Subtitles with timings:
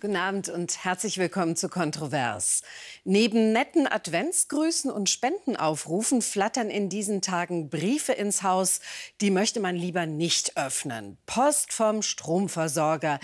[0.00, 2.62] Guten Abend und herzlich willkommen zu Kontrovers.
[3.02, 8.78] Neben netten Adventsgrüßen und Spendenaufrufen flattern in diesen Tagen Briefe ins Haus,
[9.20, 11.18] die möchte man lieber nicht öffnen.
[11.26, 13.18] Post vom Stromversorger.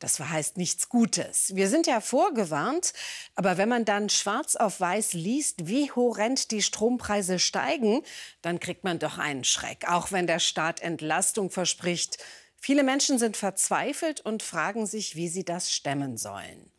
[0.00, 1.56] Das verheißt nichts Gutes.
[1.56, 2.92] Wir sind ja vorgewarnt,
[3.34, 8.02] aber wenn man dann schwarz auf weiß liest, wie horrend die Strompreise steigen,
[8.42, 12.18] dann kriegt man doch einen Schreck, auch wenn der Staat Entlastung verspricht.
[12.60, 16.70] Viele Menschen sind verzweifelt und fragen sich, wie sie das stemmen sollen.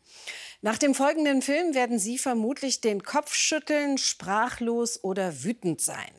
[0.62, 6.12] Nach dem folgenden Film werden Sie vermutlich den Kopf schütteln, sprachlos oder wütend sein.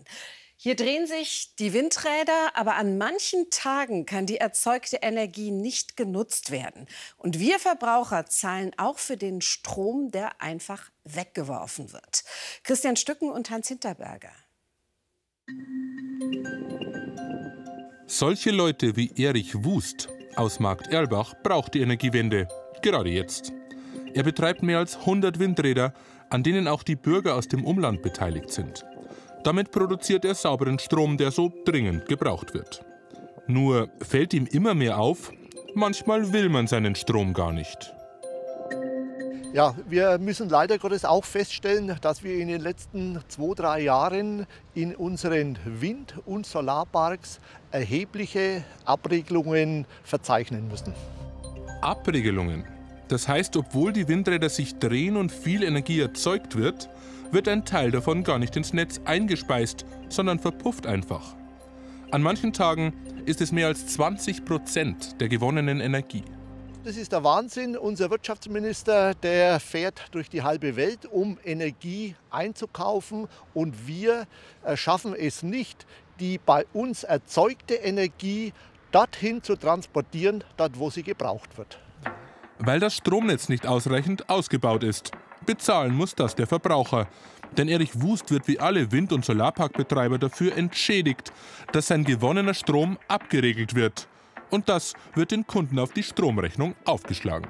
[0.64, 6.52] Hier drehen sich die Windräder, aber an manchen Tagen kann die erzeugte Energie nicht genutzt
[6.52, 6.88] werden.
[7.18, 12.24] Und wir Verbraucher zahlen auch für den Strom, der einfach weggeworfen wird.
[12.64, 14.34] Christian Stücken und Hans Hinterberger.
[18.14, 22.46] Solche Leute wie Erich Wust aus Markt Erlbach braucht die Energiewende.
[22.82, 23.54] Gerade jetzt.
[24.14, 25.94] Er betreibt mehr als 100 Windräder,
[26.30, 28.86] an denen auch die Bürger aus dem Umland beteiligt sind.
[29.46, 32.84] Damit produziert er sauberen Strom, der so dringend gebraucht wird.
[33.48, 35.32] Nur fällt ihm immer mehr auf,
[35.74, 37.94] manchmal will man seinen Strom gar nicht.
[39.54, 44.48] Ja, wir müssen leider Gottes auch feststellen, dass wir in den letzten zwei, drei Jahren
[44.76, 50.94] in unseren Wind- und Solarparks erhebliche Abregelungen verzeichnen müssen.
[51.82, 52.64] Abregelungen.
[53.10, 56.90] Das heißt, obwohl die Windräder sich drehen und viel Energie erzeugt wird,
[57.32, 61.36] wird ein Teil davon gar nicht ins Netz eingespeist, sondern verpufft einfach.
[62.12, 62.94] An manchen Tagen
[63.26, 66.24] ist es mehr als 20 Prozent der gewonnenen Energie.
[66.84, 67.78] Das ist der Wahnsinn.
[67.78, 73.28] Unser Wirtschaftsminister, der fährt durch die halbe Welt, um Energie einzukaufen.
[73.54, 74.26] Und wir
[74.74, 75.86] schaffen es nicht,
[76.20, 78.52] die bei uns erzeugte Energie
[78.92, 81.80] dorthin zu transportieren, dort wo sie gebraucht wird.
[82.58, 85.12] Weil das Stromnetz nicht ausreichend ausgebaut ist.
[85.46, 87.08] Bezahlen muss das der Verbraucher.
[87.58, 91.32] Denn Erich Wust wird wie alle Wind- und Solarparkbetreiber dafür entschädigt,
[91.74, 94.08] dass sein gewonnener Strom abgeregelt wird.
[94.52, 97.50] Und das wird den Kunden auf die Stromrechnung aufgeschlagen.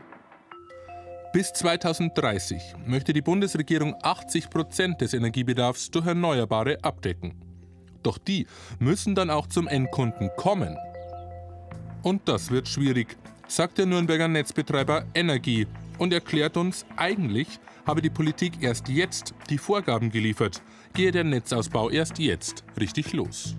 [1.34, 7.34] Bis 2030 möchte die Bundesregierung 80 Prozent des Energiebedarfs durch Erneuerbare abdecken.
[8.04, 8.48] Doch die
[8.80, 10.78] müssen dann auch zum Endkunden kommen.
[12.04, 17.48] Und das wird schwierig, sagt der Nürnberger Netzbetreiber Energie und erklärt uns, eigentlich
[17.86, 20.62] habe die Politik erst jetzt die Vorgaben geliefert,
[20.94, 23.56] gehe der Netzausbau erst jetzt richtig los.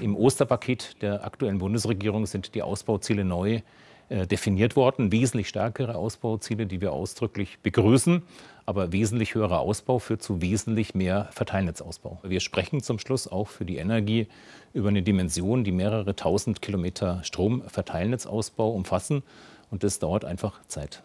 [0.00, 3.60] Im Osterpaket der aktuellen Bundesregierung sind die Ausbauziele neu
[4.08, 5.12] äh, definiert worden.
[5.12, 8.22] Wesentlich stärkere Ausbauziele, die wir ausdrücklich begrüßen.
[8.64, 12.18] Aber wesentlich höherer Ausbau führt zu wesentlich mehr Verteilnetzausbau.
[12.22, 14.26] Wir sprechen zum Schluss auch für die Energie
[14.72, 19.22] über eine Dimension, die mehrere tausend Kilometer Stromverteilnetzausbau umfassen.
[19.70, 21.02] Und das dauert einfach Zeit.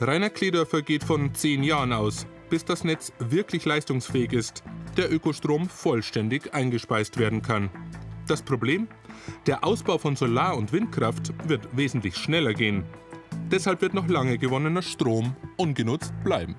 [0.00, 4.62] Rainer Kledorfer geht von zehn Jahren aus, bis das Netz wirklich leistungsfähig ist,
[4.98, 7.70] der Ökostrom vollständig eingespeist werden kann.
[8.28, 8.88] Das Problem?
[9.46, 12.84] Der Ausbau von Solar- und Windkraft wird wesentlich schneller gehen.
[13.50, 16.54] Deshalb wird noch lange gewonnener Strom ungenutzt bleiben.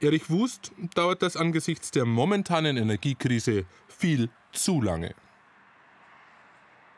[0.00, 5.14] Erich Wust dauert das angesichts der momentanen Energiekrise viel zu lange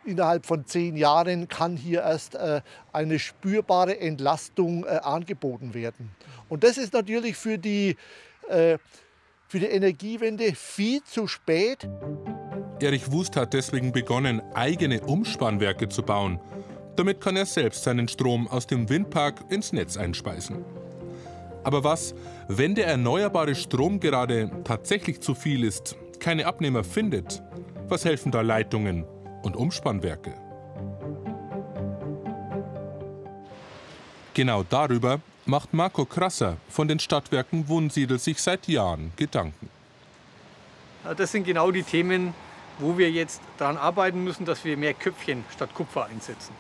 [0.07, 2.61] innerhalb von zehn Jahren kann hier erst äh,
[2.93, 6.11] eine spürbare Entlastung äh, angeboten werden.
[6.49, 7.97] Und das ist natürlich für die,
[8.49, 8.79] äh,
[9.49, 11.89] für die Energiewende viel zu spät.
[12.81, 16.41] Erich Wust hat deswegen begonnen, eigene Umspannwerke zu bauen.
[16.95, 20.65] Damit kann er selbst seinen Strom aus dem Windpark ins Netz einspeisen.
[21.65, 22.15] Aber was,
[22.49, 27.43] wenn der erneuerbare Strom gerade tatsächlich zu viel ist, keine Abnehmer findet?
[27.89, 29.05] Was helfen da Leitungen
[29.47, 30.35] und Umspannwerke.
[34.35, 39.71] Genau darüber macht Marco Krasser von den Stadtwerken Wunsiedel sich seit Jahren Gedanken.
[41.17, 42.35] Das sind genau die Themen,
[42.81, 46.53] wo wir jetzt daran arbeiten müssen, dass wir mehr Köpfchen statt Kupfer einsetzen.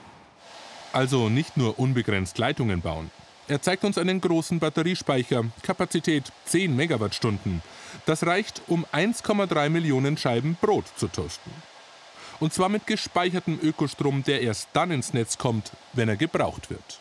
[0.92, 3.10] Also nicht nur unbegrenzt Leitungen bauen.
[3.48, 7.62] Er zeigt uns einen großen Batteriespeicher, Kapazität 10 Megawattstunden.
[8.06, 11.50] Das reicht, um 1,3 Millionen Scheiben Brot zu toasten.
[12.40, 17.00] Und zwar mit gespeichertem Ökostrom, der erst dann ins Netz kommt, wenn er gebraucht wird.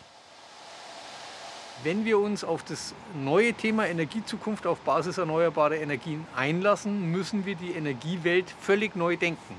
[1.84, 7.54] Wenn wir uns auf das neue Thema Energiezukunft auf Basis erneuerbarer Energien einlassen, müssen wir
[7.54, 9.54] die Energiewelt völlig neu denken.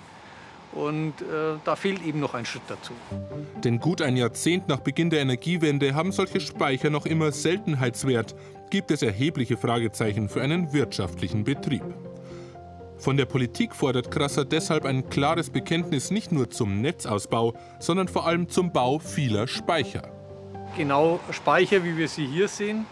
[0.74, 2.94] Und äh, da fehlt eben noch ein Schritt dazu.
[3.64, 8.36] Denn gut ein Jahrzehnt nach Beginn der Energiewende haben solche Speicher noch immer Seltenheitswert,
[8.70, 11.84] gibt es erhebliche Fragezeichen für einen wirtschaftlichen Betrieb.
[13.00, 18.26] Von der Politik fordert Krasser deshalb ein klares Bekenntnis nicht nur zum Netzausbau, sondern vor
[18.26, 20.12] allem zum Bau vieler Speicher.
[20.76, 22.86] genau Speicher, wie wir sie hier sehen,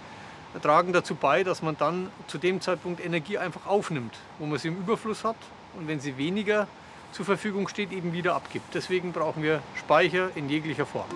[0.61, 4.69] tragen dazu bei, dass man dann zu dem Zeitpunkt Energie einfach aufnimmt, wo man sie
[4.69, 5.35] im Überfluss hat
[5.77, 6.67] und wenn sie weniger
[7.11, 8.73] zur Verfügung steht, eben wieder abgibt.
[8.73, 11.07] Deswegen brauchen wir Speicher in jeglicher Form.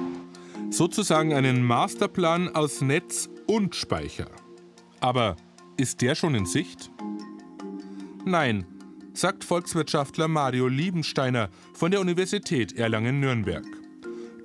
[0.71, 4.27] Sozusagen einen Masterplan aus Netz und Speicher.
[5.00, 5.35] Aber
[5.77, 6.92] ist der schon in Sicht?
[8.25, 8.65] Nein,
[9.19, 13.66] sagt Volkswirtschaftler Mario Liebensteiner von der Universität Erlangen-Nürnberg.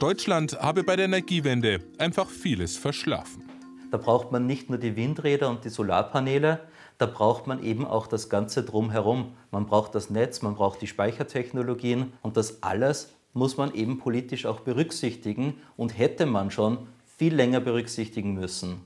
[0.01, 3.45] Deutschland habe bei der Energiewende einfach vieles verschlafen.
[3.93, 6.59] Da braucht man nicht nur die Windräder und die Solarpaneele,
[6.99, 9.37] da braucht man eben auch das Ganze drumherum.
[9.53, 14.45] Man braucht das Netz, man braucht die Speichertechnologien und das alles muss man eben politisch
[14.45, 16.79] auch berücksichtigen und hätte man schon
[17.17, 18.81] viel länger berücksichtigen müssen.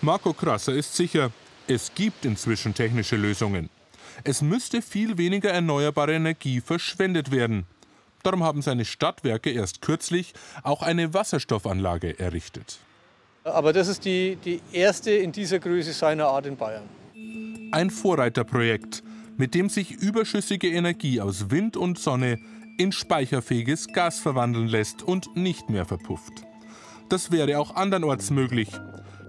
[0.00, 1.30] Marco Krasser ist sicher,
[1.66, 3.68] es gibt inzwischen technische Lösungen.
[4.24, 7.66] Es müsste viel weniger erneuerbare Energie verschwendet werden.
[8.22, 12.78] Darum haben seine Stadtwerke erst kürzlich auch eine Wasserstoffanlage errichtet.
[13.44, 16.84] Aber das ist die, die erste in dieser Größe seiner Art in Bayern.
[17.72, 19.02] Ein Vorreiterprojekt,
[19.36, 22.38] mit dem sich überschüssige Energie aus Wind und Sonne
[22.76, 26.32] in speicherfähiges Gas verwandeln lässt und nicht mehr verpufft.
[27.08, 28.68] Das wäre auch andernorts möglich.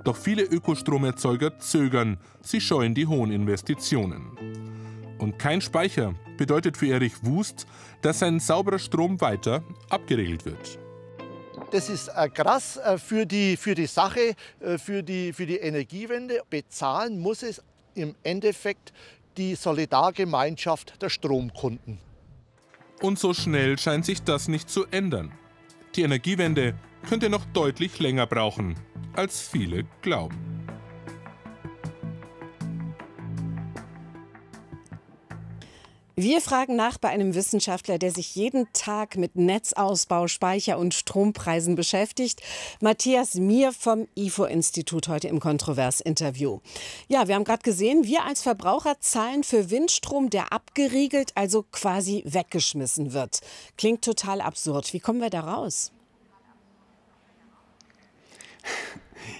[0.03, 4.31] Doch viele Ökostromerzeuger zögern, sie scheuen die hohen Investitionen.
[5.21, 7.67] Und kein Speicher bedeutet für Erich Wust,
[8.01, 10.79] dass sein sauberer Strom weiter abgeregelt wird.
[11.69, 15.57] Das ist äh, krass äh, für die, für die Sache, äh, für die, für die
[15.57, 16.41] Energiewende.
[16.49, 17.61] Bezahlen muss es
[17.93, 18.91] im Endeffekt
[19.37, 21.99] die Solidargemeinschaft der Stromkunden.
[22.99, 25.31] Und so schnell scheint sich das nicht zu ändern.
[25.95, 26.73] Die Energiewende
[27.07, 28.75] könnte noch deutlich länger brauchen,
[29.13, 30.60] als viele glauben.
[36.23, 41.73] Wir fragen nach bei einem Wissenschaftler, der sich jeden Tag mit Netzausbau, Speicher und Strompreisen
[41.73, 42.43] beschäftigt.
[42.79, 46.59] Matthias Mier vom IFO-Institut heute im Kontrovers-Interview.
[47.07, 52.21] Ja, wir haben gerade gesehen, wir als Verbraucher zahlen für Windstrom, der abgeriegelt, also quasi
[52.27, 53.39] weggeschmissen wird.
[53.75, 54.93] Klingt total absurd.
[54.93, 55.91] Wie kommen wir da raus?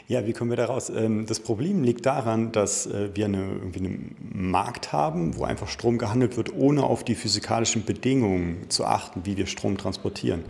[0.08, 0.90] Ja, wie kommen wir da raus?
[0.90, 5.68] Ähm, das Problem liegt daran, dass äh, wir eine, irgendwie einen Markt haben, wo einfach
[5.68, 10.44] Strom gehandelt wird, ohne auf die physikalischen Bedingungen zu achten, wie wir Strom transportieren.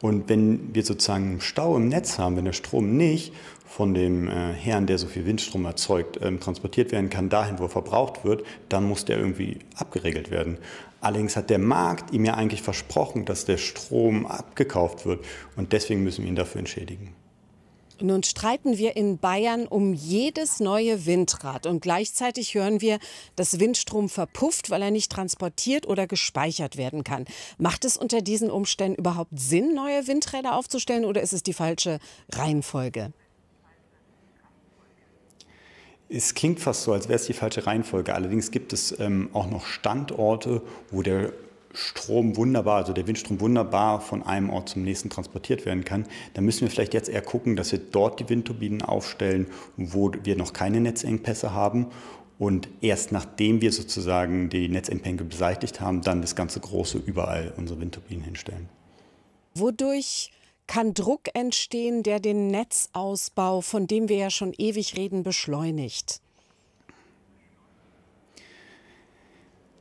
[0.00, 3.32] Und wenn wir sozusagen einen Stau im Netz haben, wenn der Strom nicht
[3.64, 7.64] von dem äh, Herrn, der so viel Windstrom erzeugt, ähm, transportiert werden kann, dahin, wo
[7.64, 10.58] er verbraucht wird, dann muss der irgendwie abgeregelt werden.
[11.00, 15.24] Allerdings hat der Markt ihm ja eigentlich versprochen, dass der Strom abgekauft wird
[15.56, 17.14] und deswegen müssen wir ihn dafür entschädigen.
[18.00, 22.98] Nun streiten wir in Bayern um jedes neue Windrad und gleichzeitig hören wir,
[23.36, 27.24] dass Windstrom verpufft, weil er nicht transportiert oder gespeichert werden kann.
[27.56, 32.00] Macht es unter diesen Umständen überhaupt Sinn, neue Windräder aufzustellen oder ist es die falsche
[32.32, 33.12] Reihenfolge?
[36.08, 38.14] Es klingt fast so, als wäre es die falsche Reihenfolge.
[38.14, 41.32] Allerdings gibt es ähm, auch noch Standorte, wo der
[41.74, 46.44] Strom wunderbar, also der Windstrom wunderbar von einem Ort zum nächsten transportiert werden kann, dann
[46.44, 50.52] müssen wir vielleicht jetzt eher gucken, dass wir dort die Windturbinen aufstellen, wo wir noch
[50.52, 51.88] keine Netzengpässe haben.
[52.38, 57.80] Und erst nachdem wir sozusagen die Netzengpässe beseitigt haben, dann das ganze Große überall unsere
[57.80, 58.68] Windturbinen hinstellen.
[59.54, 60.32] Wodurch
[60.66, 66.20] kann Druck entstehen, der den Netzausbau, von dem wir ja schon ewig reden, beschleunigt?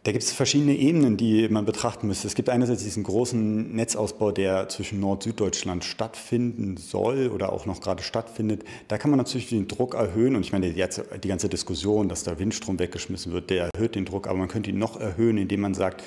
[0.03, 2.27] Da gibt es verschiedene Ebenen, die man betrachten müsste.
[2.27, 8.03] Es gibt einerseits diesen großen Netzausbau, der zwischen Nord-Süddeutschland stattfinden soll oder auch noch gerade
[8.03, 8.65] stattfindet.
[8.89, 10.36] Da kann man natürlich den Druck erhöhen.
[10.36, 14.03] Und ich meine, jetzt die ganze Diskussion, dass da Windstrom weggeschmissen wird, der erhöht den
[14.03, 14.27] Druck.
[14.27, 16.03] Aber man könnte ihn noch erhöhen, indem man sagt,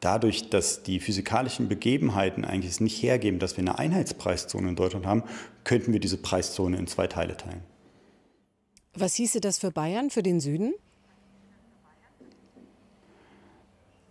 [0.00, 5.06] dadurch, dass die physikalischen Begebenheiten eigentlich es nicht hergeben, dass wir eine Einheitspreiszone in Deutschland
[5.06, 5.22] haben,
[5.62, 7.62] könnten wir diese Preiszone in zwei Teile teilen.
[8.94, 10.74] Was hieße das für Bayern, für den Süden?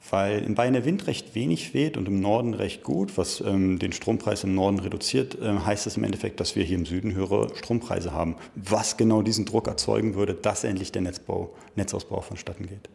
[0.10, 3.80] Weil in Bayern der Wind recht wenig weht und im Norden recht gut, was ähm,
[3.80, 7.14] den Strompreis im Norden reduziert, äh, heißt das im Endeffekt, dass wir hier im Süden
[7.14, 8.36] höhere Strompreise haben.
[8.56, 12.90] Was genau diesen Druck erzeugen würde, dass endlich der Netzbau, Netzausbau vonstatten geht.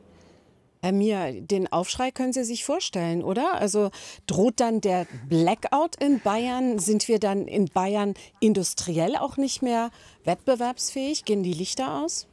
[0.82, 3.54] Herr Mier, den Aufschrei können Sie sich vorstellen, oder?
[3.54, 3.90] Also
[4.26, 6.78] droht dann der Blackout in Bayern?
[6.78, 9.90] Sind wir dann in Bayern industriell auch nicht mehr
[10.24, 11.26] wettbewerbsfähig?
[11.26, 12.26] Gehen die Lichter aus?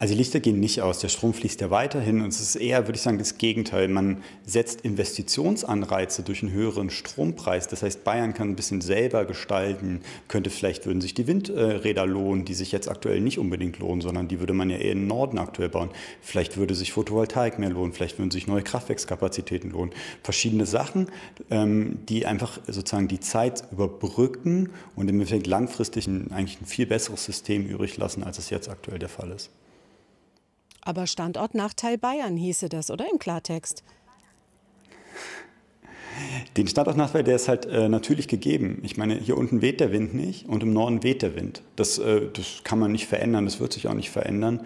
[0.00, 2.86] Also die Lichter gehen nicht aus, der Strom fließt ja weiterhin und es ist eher,
[2.86, 3.86] würde ich sagen, das Gegenteil.
[3.86, 7.68] Man setzt Investitionsanreize durch einen höheren Strompreis.
[7.68, 12.46] Das heißt, Bayern kann ein bisschen selber gestalten, könnte vielleicht, würden sich die Windräder lohnen,
[12.46, 15.36] die sich jetzt aktuell nicht unbedingt lohnen, sondern die würde man ja eher im Norden
[15.36, 15.90] aktuell bauen.
[16.22, 19.92] Vielleicht würde sich Photovoltaik mehr lohnen, vielleicht würden sich neue Kraftwerkskapazitäten lohnen.
[20.22, 21.08] Verschiedene Sachen,
[21.50, 27.26] ähm, die einfach sozusagen die Zeit überbrücken und im Endeffekt langfristig eigentlich ein viel besseres
[27.26, 29.50] System übrig lassen, als es jetzt aktuell der Fall ist.
[30.82, 33.82] Aber Standortnachteil Bayern hieße das, oder im Klartext?
[36.56, 38.80] Den Standortnachteil, der ist halt äh, natürlich gegeben.
[38.82, 41.62] Ich meine, hier unten weht der Wind nicht und im Norden weht der Wind.
[41.76, 44.60] Das, äh, das kann man nicht verändern, das wird sich auch nicht verändern.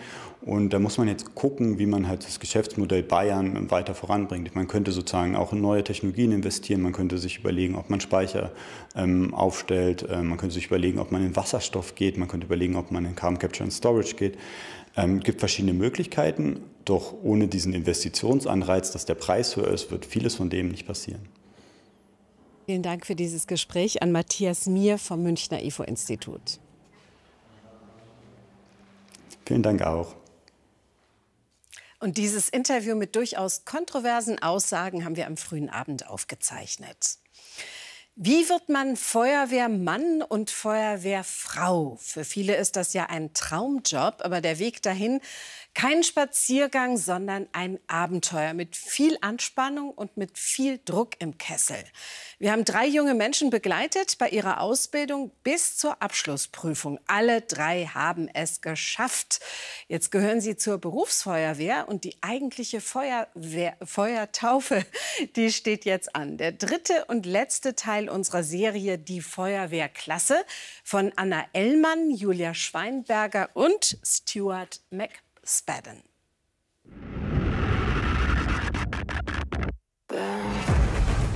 [0.45, 4.55] Und da muss man jetzt gucken, wie man halt das Geschäftsmodell Bayern weiter voranbringt.
[4.55, 8.53] Man könnte sozusagen auch in neue Technologien investieren, man könnte sich überlegen, ob man Speicher
[8.95, 12.77] ähm, aufstellt, äh, man könnte sich überlegen, ob man in Wasserstoff geht, man könnte überlegen,
[12.77, 14.37] ob man in Carbon Capture and Storage geht.
[14.97, 20.35] Ähm, gibt verschiedene Möglichkeiten, doch ohne diesen Investitionsanreiz, dass der Preis höher ist, wird vieles
[20.35, 21.29] von dem nicht passieren.
[22.67, 26.59] Vielen Dank für dieses Gespräch an Matthias Mier vom Münchner IFO-Institut.
[29.47, 30.15] Vielen Dank auch.
[32.01, 37.19] Und dieses Interview mit durchaus kontroversen Aussagen haben wir am frühen Abend aufgezeichnet.
[38.17, 41.97] Wie wird man Feuerwehrmann und Feuerwehrfrau?
[42.01, 45.21] Für viele ist das ja ein Traumjob, aber der Weg dahin
[45.75, 51.83] kein Spaziergang, sondern ein Abenteuer mit viel Anspannung und mit viel Druck im Kessel.
[52.39, 57.01] Wir haben drei junge Menschen begleitet bei ihrer Ausbildung bis zur Abschlussprüfung.
[57.07, 59.41] Alle drei haben es geschafft.
[59.89, 64.87] Jetzt gehören sie zur Berufsfeuerwehr und die eigentliche Feuerwehr, Feuertaufe,
[65.37, 66.39] die steht jetzt an.
[66.39, 70.45] Der dritte und letzte Teil unserer Serie Die Feuerwehrklasse
[70.85, 75.34] von Anna Ellmann, Julia Schweinberger und Stuart McBride.
[75.47, 76.03] Spadden.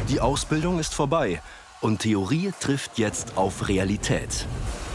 [0.09, 1.43] Die Ausbildung ist vorbei
[1.83, 4.47] und Theorie trifft jetzt auf Realität.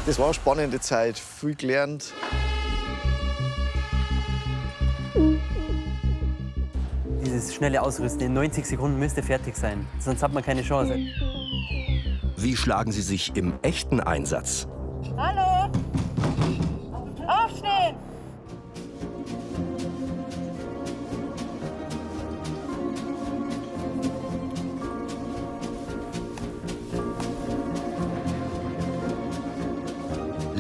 [0.08, 2.14] Das war eine spannende Zeit, viel gelernt.
[7.24, 10.98] Dieses schnelle Ausrüsten in 90 Sekunden müsste fertig sein, sonst hat man keine Chance.
[12.36, 14.68] Wie schlagen Sie sich im echten Einsatz?
[15.16, 15.43] Hallo!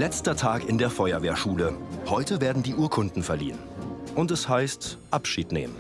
[0.04, 1.78] Letzter Tag in der Feuerwehrschule.
[2.10, 3.58] Heute werden die Urkunden verliehen.
[4.16, 5.78] Und es heißt Abschied nehmen.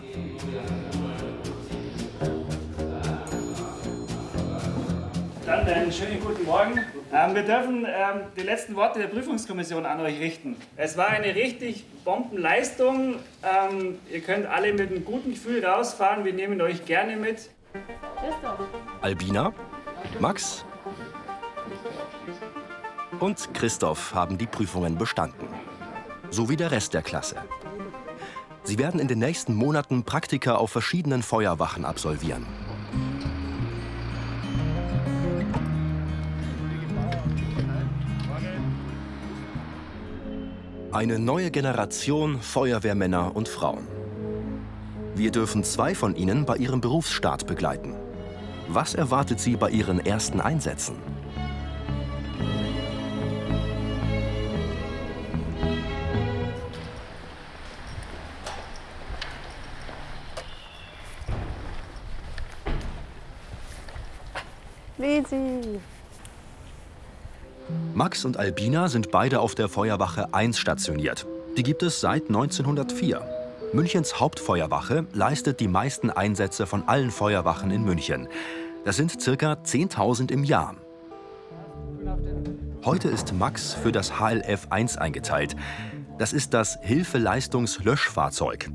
[5.45, 6.79] Dann einen schönen guten Morgen.
[7.11, 10.55] Ähm, wir dürfen ähm, die letzten Worte der Prüfungskommission an euch richten.
[10.77, 13.15] Es war eine richtig Bombenleistung.
[13.43, 16.23] Ähm, ihr könnt alle mit einem guten Gefühl rausfahren.
[16.23, 17.49] Wir nehmen euch gerne mit.
[19.01, 19.51] Albina,
[20.21, 20.63] Max
[23.19, 25.47] und Christoph haben die Prüfungen bestanden.
[26.29, 27.35] So wie der Rest der Klasse.
[28.63, 32.45] Sie werden in den nächsten Monaten Praktika auf verschiedenen Feuerwachen absolvieren.
[40.91, 43.87] Eine neue Generation Feuerwehrmänner und Frauen.
[45.15, 47.95] Wir dürfen zwei von ihnen bei ihrem Berufsstart begleiten.
[48.67, 50.95] Was erwartet sie bei ihren ersten Einsätzen?
[65.03, 65.79] Lisi.
[67.93, 71.27] Max und Albina sind beide auf der Feuerwache 1 stationiert.
[71.57, 73.21] Die gibt es seit 1904.
[73.73, 78.29] Münchens Hauptfeuerwache leistet die meisten Einsätze von allen Feuerwachen in München.
[78.85, 79.53] Das sind ca.
[79.53, 80.75] 10.000 im Jahr.
[82.85, 85.55] Heute ist Max für das HLF 1 eingeteilt.
[86.17, 88.69] Das ist das Hilfeleistungslöschfahrzeug.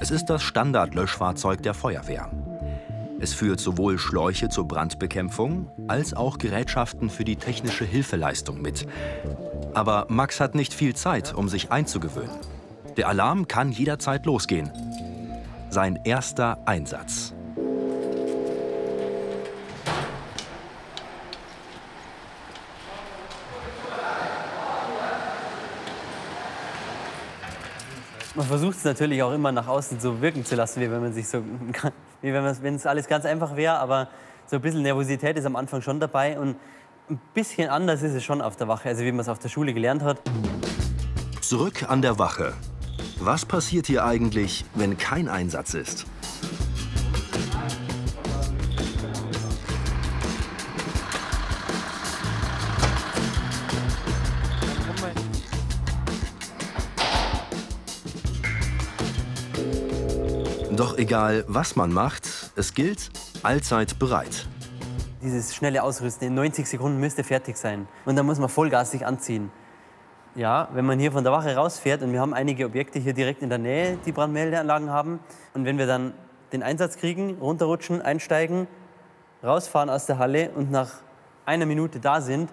[0.00, 2.30] Es ist das Standardlöschfahrzeug der Feuerwehr.
[3.20, 8.86] Es führt sowohl Schläuche zur Brandbekämpfung als auch Gerätschaften für die technische Hilfeleistung mit.
[9.74, 12.38] Aber Max hat nicht viel Zeit, um sich einzugewöhnen.
[12.96, 14.70] Der Alarm kann jederzeit losgehen.
[15.68, 17.34] Sein erster Einsatz.
[28.36, 31.12] Man versucht es natürlich auch immer nach außen so wirken zu lassen, wie wenn man
[31.12, 31.42] sich so,
[32.22, 34.08] wie wenn es alles ganz einfach wäre, aber
[34.46, 36.56] so ein bisschen Nervosität ist am Anfang schon dabei und
[37.08, 39.48] ein bisschen anders ist es schon auf der Wache, also wie man es auf der
[39.48, 40.20] Schule gelernt hat.
[41.40, 42.52] Zurück an der Wache.
[43.18, 46.06] Was passiert hier eigentlich, wenn kein Einsatz ist?
[60.80, 63.10] Doch egal, was man macht, es gilt,
[63.42, 64.46] allzeit bereit.
[65.22, 67.86] Dieses schnelle Ausrüsten, in 90 Sekunden müsste fertig sein.
[68.06, 69.50] Und dann muss man Vollgas sich anziehen.
[70.34, 73.42] Ja, wenn man hier von der Wache rausfährt und wir haben einige Objekte hier direkt
[73.42, 75.20] in der Nähe, die Brandmeldeanlagen haben.
[75.52, 76.14] Und wenn wir dann
[76.50, 78.66] den Einsatz kriegen, runterrutschen, einsteigen,
[79.44, 80.92] rausfahren aus der Halle und nach
[81.44, 82.48] einer Minute da sind,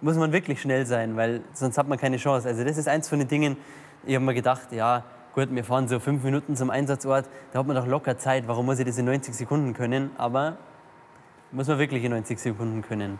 [0.00, 2.46] muss man wirklich schnell sein, weil sonst hat man keine Chance.
[2.46, 3.56] Also das ist eins von den Dingen,
[4.06, 5.02] ich habe mir gedacht, ja,
[5.34, 8.66] gut, wir fahren so fünf Minuten zum Einsatzort, da hat man doch locker Zeit, warum
[8.66, 10.10] muss ich das in 90 Sekunden können?
[10.16, 10.56] Aber
[11.52, 13.18] muss man wirklich in 90 Sekunden können.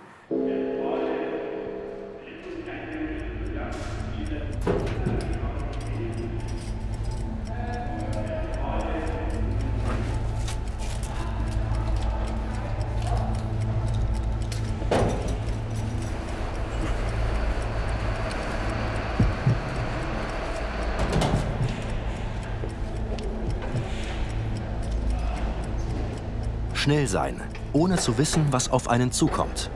[26.84, 27.40] Schnell sein,
[27.72, 29.70] ohne zu wissen, was auf einen zukommt.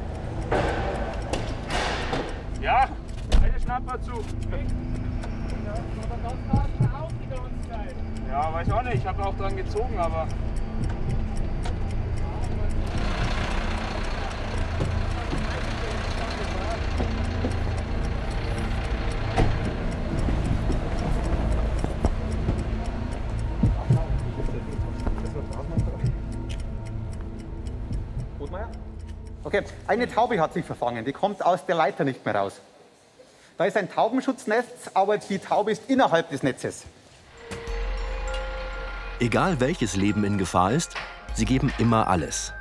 [2.61, 2.87] Ja,
[3.43, 4.13] eine Schnapper zu.
[8.31, 8.97] Ja, weiß auch nicht.
[8.97, 10.29] Ich habe auch dran gezogen, aber.
[29.49, 32.61] Okay, eine Taube hat sich verfangen, die kommt aus der Leiter nicht mehr raus.
[33.57, 36.85] Da ist ein Taubenschutznetz, aber die Taube ist innerhalb des Netzes.
[39.19, 40.97] Egal welches Leben in Gefahr ist,
[41.33, 42.53] sie geben immer alles.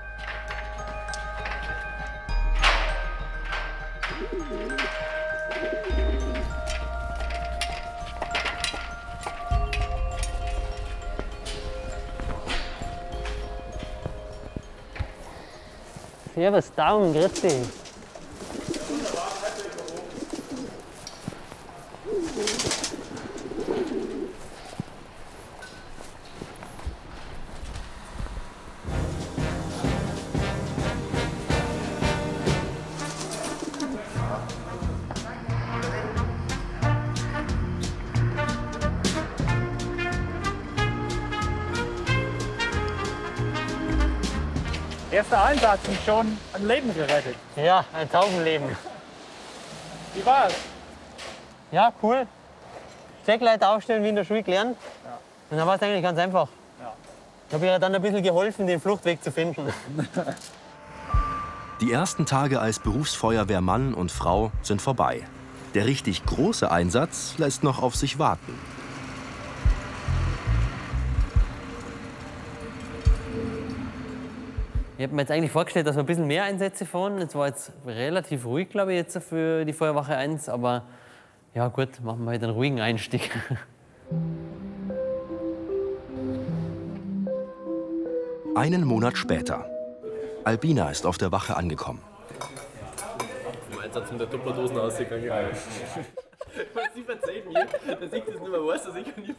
[16.38, 17.87] Servus, Daumen, grüß dich.
[45.88, 47.36] Und schon ein Leben gerettet.
[47.56, 48.76] Ja, ein Taubenleben.
[50.14, 50.54] Wie war's?
[51.72, 52.28] Ja, cool.
[53.24, 54.78] Steckleiter aufstellen wie in der Schule gelernt.
[55.50, 56.48] Und dann war es eigentlich ganz einfach.
[57.48, 59.72] Ich habe ihr dann ein bisschen geholfen, den Fluchtweg zu finden.
[61.82, 65.22] Die ersten Tage als Berufsfeuerwehrmann und Frau sind vorbei.
[65.76, 68.58] Der richtig große Einsatz lässt noch auf sich warten.
[74.98, 77.20] Ich habe mir jetzt eigentlich vorgestellt, dass wir ein bisschen mehr Einsätze fahren.
[77.20, 80.50] Es war jetzt relativ ruhig, glaube ich, jetzt für die Feuerwache 1.
[80.50, 80.86] Aber
[81.54, 83.30] ja, gut, machen wir halt einen ruhigen Einstieg.
[88.56, 89.70] Einen Monat später.
[90.44, 92.02] Albina ist auf der Wache angekommen.
[93.72, 95.30] Im Einsatz mit der Tupperdosen ausgegangen.
[96.98, 99.36] Sie verzeiht mir, dass ich das nicht mehr weiß, dass ich vorbeigehe.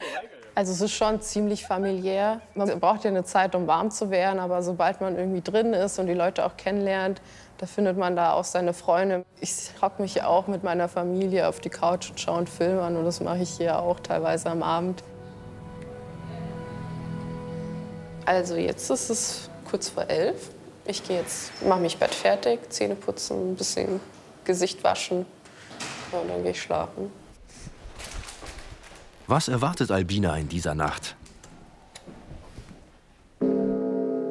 [0.55, 2.41] Also es ist schon ziemlich familiär.
[2.55, 5.99] Man braucht ja eine Zeit, um warm zu werden, aber sobald man irgendwie drin ist
[5.99, 7.21] und die Leute auch kennenlernt,
[7.59, 9.25] da findet man da auch seine Freunde.
[9.41, 12.97] Ich hocke mich auch mit meiner Familie auf die Couch und schaue einen Film an
[12.97, 15.03] und das mache ich hier auch teilweise am Abend.
[18.25, 20.51] Also jetzt ist es kurz vor elf.
[20.85, 24.01] Ich gehe jetzt, mache mich Bett fertig, Zähne putzen, ein bisschen
[24.45, 25.27] Gesicht waschen
[26.13, 27.11] und dann gehe ich schlafen.
[29.29, 31.15] Was erwartet Albina in dieser Nacht?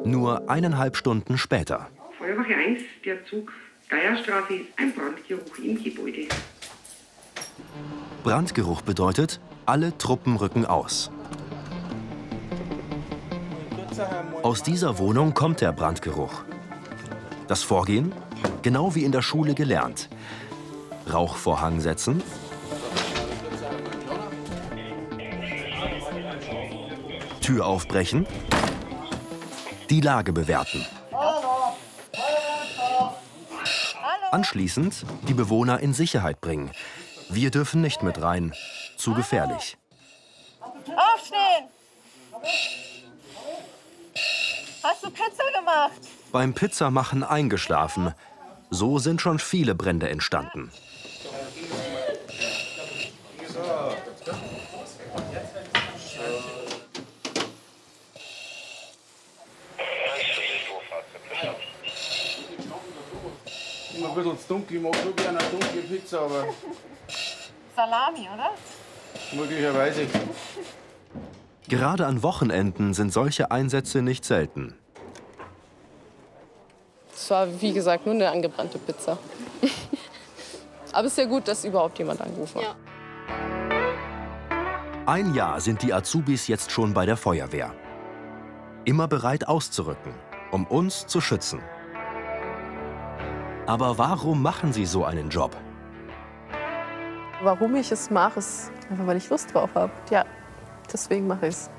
[0.04, 1.88] Nur eineinhalb Stunden später.
[2.18, 3.52] Feuerwache 1, der Zug
[3.88, 6.26] Geierstraße, ein Brandgeruch im Gebäude.
[8.24, 11.12] Brandgeruch bedeutet, alle Truppen rücken aus.
[14.42, 16.42] Aus dieser Wohnung kommt der Brandgeruch.
[17.46, 18.10] Das Vorgehen?
[18.62, 20.08] Genau wie in der Schule gelernt.
[21.12, 22.20] Rauchvorhang setzen.
[27.48, 28.26] Tür aufbrechen,
[29.88, 30.84] die Lage bewerten.
[34.30, 36.72] Anschließend die Bewohner in Sicherheit bringen.
[37.30, 38.52] Wir dürfen nicht mit rein.
[38.98, 39.78] Zu gefährlich.
[40.60, 41.70] Aufstehen!
[44.82, 46.02] Hast du Pizza gemacht?
[46.30, 48.12] Beim Pizzamachen eingeschlafen.
[48.68, 50.70] So sind schon viele Brände entstanden.
[64.30, 64.76] Bisschen zu dunkel.
[64.76, 66.44] Ich mag so gerne eine dunkle Pizza, aber
[67.74, 68.50] Salami, oder?
[69.32, 70.06] möglicherweise.
[71.68, 74.74] Gerade an Wochenenden sind solche Einsätze nicht selten.
[77.12, 79.18] Es war, wie gesagt, nur eine angebrannte Pizza.
[80.92, 82.76] Aber es ist ja gut, dass überhaupt jemand angerufen hat.
[85.04, 87.74] Ein Jahr sind die Azubis jetzt schon bei der Feuerwehr.
[88.84, 90.14] Immer bereit auszurücken,
[90.50, 91.60] um uns zu schützen.
[93.68, 95.54] Aber warum machen sie so einen Job?
[97.42, 99.92] Warum ich es mache, ist einfach, weil ich Lust drauf habe.
[100.08, 100.24] Ja,
[100.90, 101.70] deswegen mache ich es.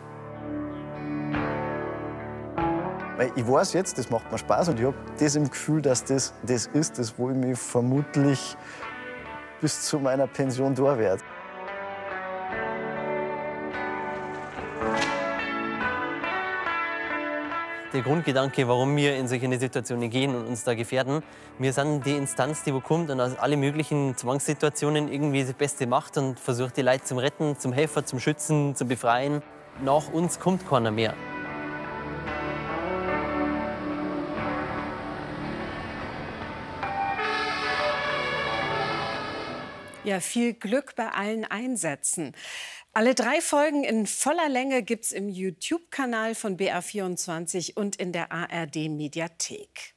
[3.17, 6.04] Weil ich weiß jetzt, das macht mir Spaß und ich habe das im Gefühl, dass
[6.06, 8.56] das das ist, das wo ich mich vermutlich
[9.60, 11.23] bis zu meiner Pension da werde.
[18.00, 21.22] Der Grundgedanke, warum wir in solche Situationen gehen und uns da gefährden,
[21.58, 25.86] wir sind die Instanz, die wo kommt und aus alle möglichen Zwangssituationen irgendwie das Beste
[25.86, 29.42] macht und versucht, die Leute zum Retten, zum Helfen, zum Schützen, zu befreien.
[29.84, 31.14] Nach uns kommt keiner mehr.
[40.06, 42.34] Ja, viel Glück bei allen Einsätzen.
[42.91, 49.95] Alle drei Folgen in voller Länge gibt's im YouTube-Kanal von BR24 und in der ARD-Mediathek.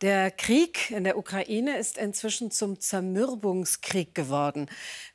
[0.00, 4.68] Der Krieg in der Ukraine ist inzwischen zum Zermürbungskrieg geworden.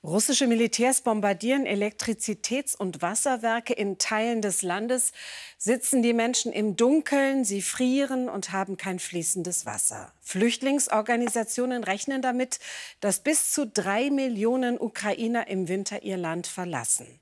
[0.04, 5.12] Russische Militärs bombardieren Elektrizitäts- und Wasserwerke in Teilen des Landes,
[5.58, 10.14] sitzen die Menschen im Dunkeln, sie frieren und haben kein fließendes Wasser.
[10.22, 12.60] Flüchtlingsorganisationen rechnen damit,
[13.02, 17.20] dass bis zu drei Millionen Ukrainer im Winter ihr Land verlassen.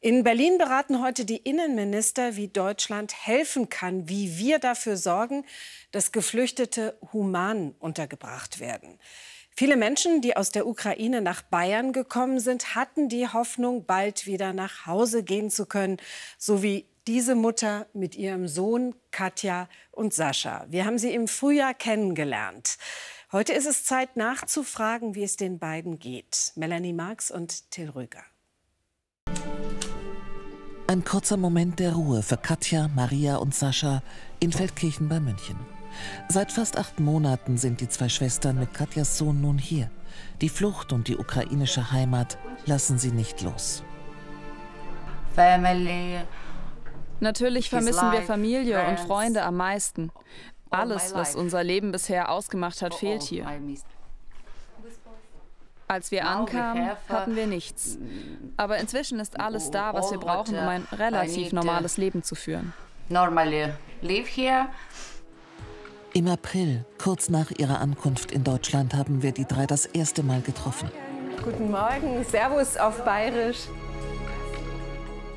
[0.00, 5.44] In Berlin beraten heute die Innenminister, wie Deutschland helfen kann, wie wir dafür sorgen,
[5.90, 8.98] dass Geflüchtete human untergebracht werden.
[9.56, 14.52] Viele Menschen, die aus der Ukraine nach Bayern gekommen sind, hatten die Hoffnung, bald wieder
[14.52, 15.96] nach Hause gehen zu können,
[16.36, 20.66] so wie diese Mutter mit ihrem Sohn Katja und Sascha.
[20.68, 22.76] Wir haben sie im Frühjahr kennengelernt.
[23.32, 26.52] Heute ist es Zeit nachzufragen, wie es den beiden geht.
[26.54, 28.24] Melanie Marx und Till Rüger.
[30.96, 34.02] Ein kurzer Moment der Ruhe für Katja, Maria und Sascha
[34.40, 35.58] in Feldkirchen bei München.
[36.30, 39.90] Seit fast acht Monaten sind die zwei Schwestern mit Katjas Sohn nun hier.
[40.40, 43.84] Die Flucht und die ukrainische Heimat lassen sie nicht los.
[45.34, 46.20] Family.
[47.20, 50.10] Natürlich vermissen wir Familie und Freunde am meisten.
[50.70, 53.46] Alles, was unser Leben bisher ausgemacht hat, fehlt hier.
[55.88, 57.98] Als wir ankamen, hatten wir nichts.
[58.56, 62.72] Aber inzwischen ist alles da, was wir brauchen, um ein relativ normales Leben zu führen.
[66.12, 70.40] Im April, kurz nach ihrer Ankunft in Deutschland, haben wir die drei das erste Mal
[70.40, 70.90] getroffen.
[71.44, 73.68] Guten Morgen, Servus auf Bayerisch.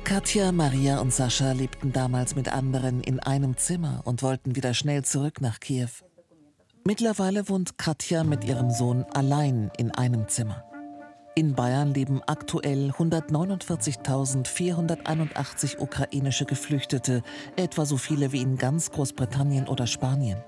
[0.04, 5.04] Katja, Maria und Sascha lebten damals mit anderen in einem Zimmer und wollten wieder schnell
[5.04, 5.90] zurück nach Kiew.
[6.84, 10.64] Mittlerweile wohnt Katja mit ihrem Sohn allein in einem Zimmer.
[11.34, 17.22] In Bayern leben aktuell 149.481 ukrainische Geflüchtete,
[17.56, 20.38] etwa so viele wie in ganz Großbritannien oder Spanien.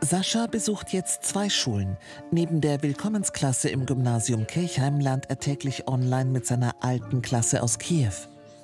[0.00, 1.96] Sascha besucht jetzt zwei Schulen.
[2.30, 7.78] Neben der Willkommensklasse im Gymnasium Kirchheim lernt er täglich online mit seiner alten Klasse aus
[7.78, 8.10] Kiew.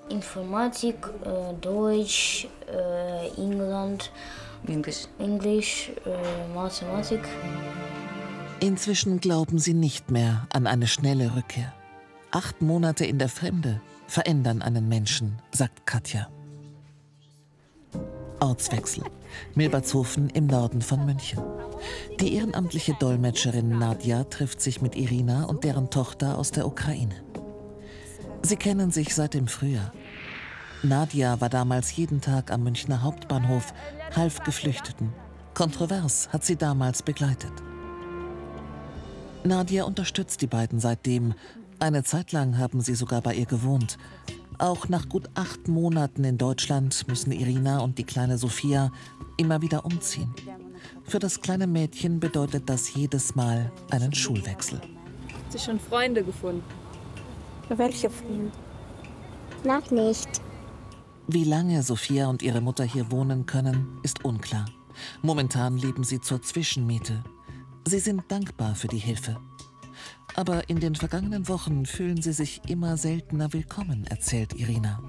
[0.09, 4.11] Informatik, äh, Deutsch, äh, England,
[4.67, 7.21] Englisch, Englisch äh, Mathematik.
[8.61, 11.73] Inzwischen glauben sie nicht mehr an eine schnelle Rückkehr.
[12.31, 16.29] Acht Monate in der Fremde verändern einen Menschen, sagt Katja.
[18.41, 19.05] Ortswechsel.
[19.55, 21.43] Milbertshofen im Norden von München.
[22.21, 27.15] Die ehrenamtliche Dolmetscherin Nadja trifft sich mit Irina und deren Tochter aus der Ukraine.
[28.43, 29.93] Sie kennen sich seit dem Frühjahr.
[30.83, 33.75] Nadja war damals jeden Tag am Münchner Hauptbahnhof,
[34.17, 35.13] half Geflüchteten.
[35.55, 37.53] Kontrovers hat sie damals begleitet.
[39.45, 41.35] Nadja unterstützt die beiden seitdem.
[41.79, 43.99] Eine Zeit lang haben sie sogar bei ihr gewohnt.
[44.59, 48.91] Auch nach gut acht Monaten in Deutschland müssen Irina und die kleine Sophia
[49.37, 50.35] immer wieder umziehen.
[51.05, 54.81] Für das kleine Mädchen bedeutet das jedes Mal einen Schulwechsel.
[54.81, 56.65] Hat sie schon Freunde gefunden?
[57.69, 58.51] Welche Freunde?
[59.65, 60.29] Noch nicht.
[61.31, 64.65] Wie lange Sophia und ihre Mutter hier wohnen können, ist unklar.
[65.21, 67.23] Momentan leben sie zur Zwischenmiete.
[67.87, 69.37] Sie sind dankbar für die Hilfe.
[70.37, 75.03] Aber in den vergangenen Wochen fühlen sie sich immer seltener willkommen, erzählt Irina.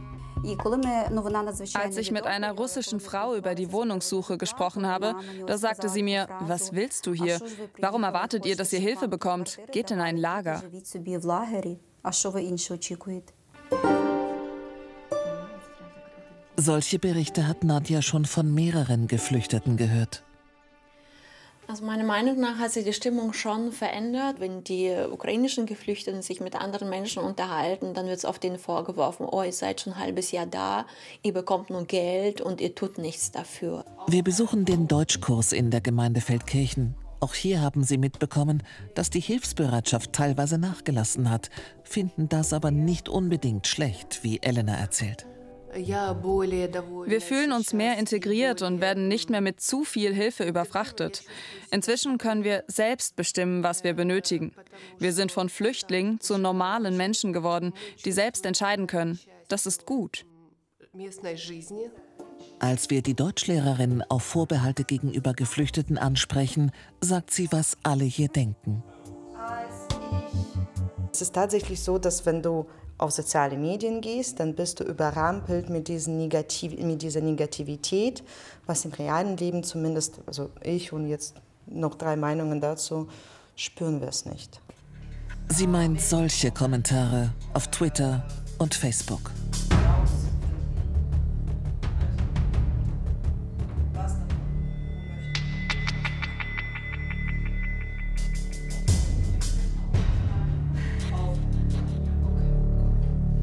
[1.74, 5.16] Als ich mit einer russischen Frau über die Wohnungssuche gesprochen habe,
[5.48, 7.40] da sagte sie mir, was willst du hier?
[7.80, 9.58] Warum erwartet ihr, dass ihr Hilfe bekommt?
[9.72, 10.64] Geht in ein Lager.
[16.62, 20.24] Solche Berichte hat Nadja schon von mehreren Geflüchteten gehört.
[21.70, 24.42] Also meiner Meinung nach hat sich die Stimmung schon verändert.
[24.42, 29.26] Wenn die ukrainischen Geflüchteten sich mit anderen Menschen unterhalten, dann wird es auf denen vorgeworfen,
[29.26, 30.86] oh, ihr seid schon ein halbes Jahr da,
[31.24, 33.86] ihr bekommt nur Geld und ihr tut nichts dafür.
[34.08, 36.94] Wir besuchen den Deutschkurs in der Gemeinde Feldkirchen.
[37.22, 38.64] Auch hier haben sie mitbekommen,
[38.96, 41.50] dass die Hilfsbereitschaft teilweise nachgelassen hat,
[41.84, 45.26] finden das aber nicht unbedingt schlecht, wie Elena erzählt.
[45.74, 51.24] Wir fühlen uns mehr integriert und werden nicht mehr mit zu viel Hilfe überfrachtet.
[51.72, 54.54] Inzwischen können wir selbst bestimmen, was wir benötigen.
[54.98, 57.74] Wir sind von Flüchtlingen zu normalen Menschen geworden,
[58.06, 59.20] die selbst entscheiden können.
[59.48, 60.26] Das ist gut.
[62.60, 68.84] Als wir die Deutschlehrerin auf Vorbehalte gegenüber Geflüchteten ansprechen, sagt sie, was alle hier denken.
[71.12, 72.66] Es ist tatsächlich so, dass wenn du
[73.00, 78.24] auf soziale Medien gehst, dann bist du überrampelt mit, diesen Negativ mit dieser Negativität,
[78.68, 81.36] was im realen Leben zumindest, also ich und jetzt
[81.66, 83.08] noch drei Meinungen dazu,
[83.56, 84.62] spüren wir es nicht.
[85.48, 88.24] Sie meint solche Kommentare auf Twitter
[88.60, 89.32] und Facebook.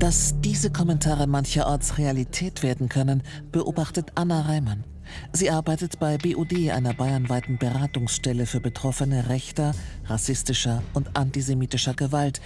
[0.06, 4.84] Dass diese Kommentare mancherorts Realität werden können, beobachtet Anna Reimann.
[5.32, 12.40] Sie arbeitet bei BUD, einer bayernweiten Beratungsstelle für Betroffene rechter, rassistischer und antisemitischer Gewalt.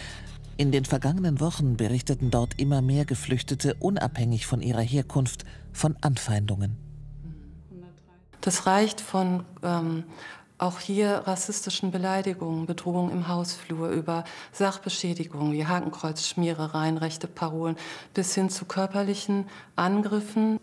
[0.56, 6.78] In den vergangenen Wochen berichteten dort immer mehr Geflüchtete unabhängig von ihrer Herkunft von Anfeindungen.
[8.40, 10.04] Das reicht von ähm,
[10.60, 17.76] auch hier rassistischen Beleidigungen, Bedrohungen im Hausflur, über Sachbeschädigungen wie Hakenkreuzschmierereien, rechte Parolen
[18.14, 19.46] bis hin zu körperlichen
[19.76, 20.58] Angriffen.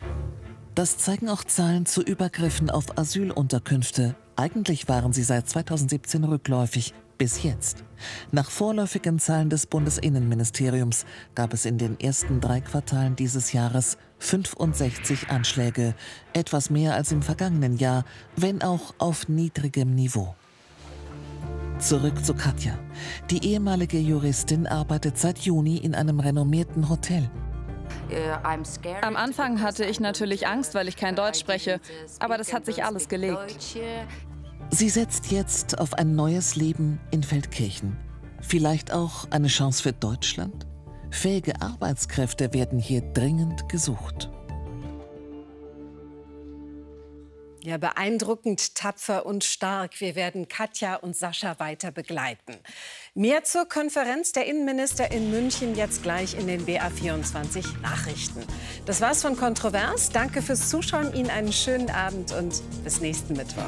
[0.75, 4.15] Das zeigen auch Zahlen zu Übergriffen auf Asylunterkünfte.
[4.36, 7.83] Eigentlich waren sie seit 2017 rückläufig, bis jetzt.
[8.31, 15.30] Nach vorläufigen Zahlen des Bundesinnenministeriums gab es in den ersten drei Quartalen dieses Jahres 65
[15.30, 15.93] Anschläge,
[16.34, 20.36] etwas mehr als im vergangenen Jahr, wenn auch auf niedrigem Niveau.
[21.80, 22.77] Zurück zu Katja.
[23.30, 27.30] Die ehemalige Juristin arbeitet seit Juni in einem renommierten Hotel.
[29.01, 31.80] Am Anfang hatte ich natürlich Angst, weil ich kein Deutsch spreche,
[32.19, 33.77] aber das hat sich alles gelegt.
[34.69, 37.97] Sie setzt jetzt auf ein neues Leben in Feldkirchen.
[38.41, 40.65] Vielleicht auch eine Chance für Deutschland?
[41.10, 44.30] Fähige Arbeitskräfte werden hier dringend gesucht.
[47.67, 50.00] Ja, beeindruckend, tapfer und stark.
[50.00, 52.56] Wir werden Katja und Sascha weiter begleiten.
[53.13, 58.46] Mehr zur Konferenz der Innenminister in München jetzt gleich in den BA24 Nachrichten.
[58.86, 60.12] Das war's von Kontrovers.
[60.12, 61.13] Danke fürs Zuschauen.
[61.13, 63.63] Ihnen einen schönen Abend und bis nächsten Mittwoch.